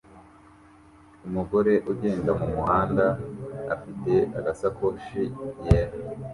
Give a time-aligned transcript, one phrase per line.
[1.27, 3.05] Umugore ugenda mumuhanda
[3.73, 5.21] afite agasakoshi
[5.65, 5.95] yera